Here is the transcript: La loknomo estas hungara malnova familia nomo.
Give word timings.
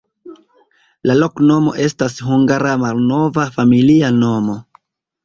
La 1.09 1.15
loknomo 1.17 1.73
estas 1.83 2.17
hungara 2.29 2.73
malnova 2.85 3.47
familia 3.59 4.11
nomo. 4.17 4.57